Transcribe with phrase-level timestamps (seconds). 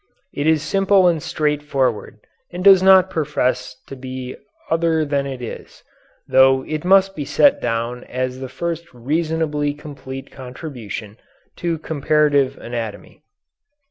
[0.33, 4.35] It is simple and straightforward and does not profess to be
[4.71, 5.83] other than it is,
[6.27, 11.17] though it must be set down as the first reasonably complete contribution
[11.57, 13.21] to comparative anatomy.